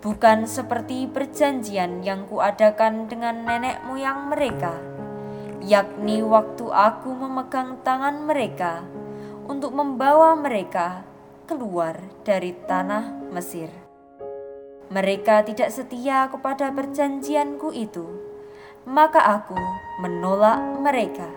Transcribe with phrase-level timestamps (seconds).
[0.00, 4.80] Bukan seperti perjanjian yang kuadakan dengan nenek moyang mereka,
[5.60, 8.88] yakni waktu aku memegang tangan mereka
[9.44, 11.04] untuk membawa mereka
[11.44, 13.87] keluar dari tanah Mesir.
[14.88, 18.08] Mereka tidak setia kepada perjanjianku itu,
[18.88, 19.58] maka aku
[20.00, 21.28] menolak mereka.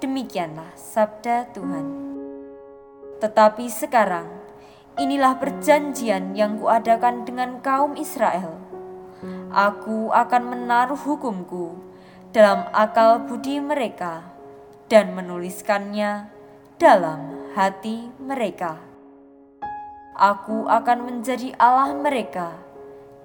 [0.00, 1.86] Demikianlah sabda Tuhan.
[3.20, 4.40] Tetapi sekarang
[4.98, 8.58] Inilah perjanjian yang kuadakan dengan kaum Israel.
[9.48, 11.78] Aku akan menaruh hukumku
[12.36, 14.26] dalam akal budi mereka
[14.92, 16.28] dan menuliskannya
[16.76, 18.89] dalam hati mereka.
[20.20, 22.52] Aku akan menjadi Allah mereka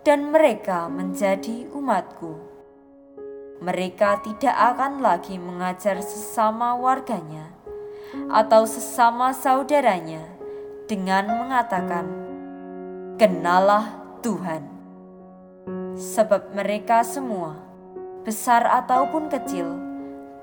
[0.08, 2.40] dan mereka menjadi umatku.
[3.60, 7.52] Mereka tidak akan lagi mengajar sesama warganya
[8.32, 10.24] atau sesama saudaranya
[10.88, 12.08] dengan mengatakan,
[13.20, 13.92] "Kenalah
[14.24, 14.64] Tuhan."
[16.00, 17.60] Sebab mereka semua,
[18.24, 19.68] besar ataupun kecil,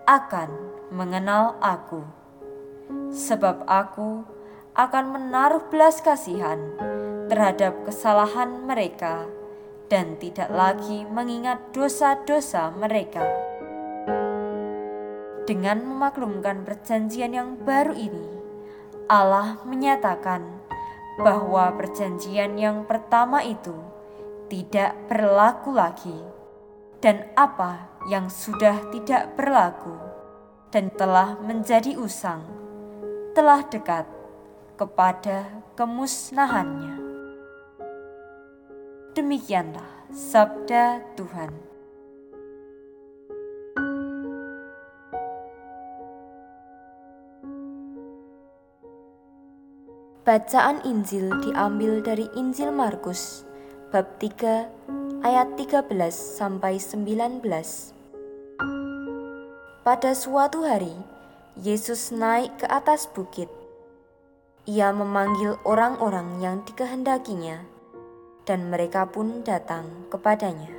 [0.04, 0.52] akan
[0.92, 2.04] mengenal Aku.
[3.08, 4.28] Sebab Aku
[4.72, 6.56] akan menaruh belas kasihan
[7.28, 9.28] terhadap kesalahan mereka
[9.92, 13.20] dan tidak lagi mengingat dosa-dosa mereka.
[15.44, 18.28] Dengan memaklumkan perjanjian yang baru ini,
[19.12, 20.40] Allah menyatakan
[21.20, 23.76] bahwa perjanjian yang pertama itu
[24.48, 26.16] tidak berlaku lagi,
[27.04, 29.92] dan apa yang sudah tidak berlaku
[30.72, 32.40] dan telah menjadi usang
[33.36, 34.21] telah dekat
[34.82, 35.46] kepada
[35.78, 36.98] kemusnahannya.
[39.14, 41.54] Demikianlah sabda Tuhan.
[50.26, 53.46] Bacaan Injil diambil dari Injil Markus
[53.94, 54.66] bab 3
[55.22, 57.38] ayat 13 sampai 19.
[59.86, 60.94] Pada suatu hari,
[61.54, 63.61] Yesus naik ke atas bukit.
[64.62, 67.66] Ia memanggil orang-orang yang dikehendakinya
[68.46, 70.70] dan mereka pun datang kepadanya.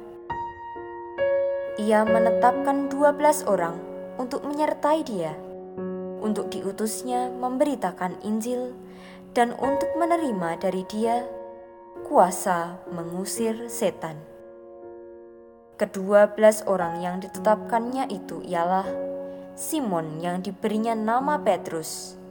[1.76, 3.76] Ia menetapkan dua belas orang
[4.16, 5.36] untuk menyertai dia,
[6.24, 8.72] untuk diutusnya memberitakan Injil
[9.36, 11.28] dan untuk menerima dari dia
[12.08, 14.16] kuasa mengusir setan.
[15.76, 18.88] Kedua belas orang yang ditetapkannya itu ialah
[19.60, 22.23] Simon yang diberinya nama Petrus,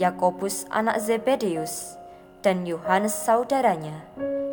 [0.00, 2.00] Yakobus anak Zebedeus,
[2.40, 4.08] dan Yohanes saudaranya.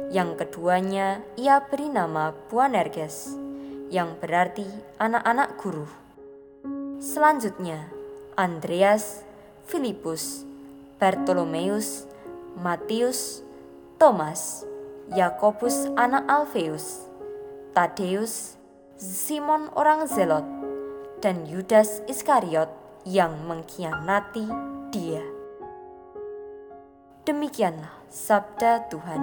[0.10, 3.38] Yang keduanya ia beri nama Boanerges,
[3.94, 4.66] yang berarti
[4.98, 5.88] anak-anak guru.
[7.00, 7.88] Selanjutnya,
[8.36, 9.24] Andreas,
[9.70, 10.44] Filipus,
[11.00, 12.04] Bartolomeus,
[12.60, 13.46] Matius,
[13.96, 14.68] Thomas,
[15.16, 17.08] Yakobus anak Alfeus,
[17.72, 18.60] Tadeus,
[19.00, 20.44] Simon orang Zelot,
[21.24, 22.68] dan Yudas Iskariot
[23.08, 24.48] yang mengkhianati
[24.92, 25.24] dia.
[27.28, 29.22] Demikianlah sabda Tuhan.